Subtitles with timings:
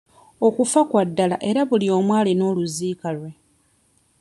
[0.47, 3.31] Okufa kwa ddala era buli omu alina oluziika lwe.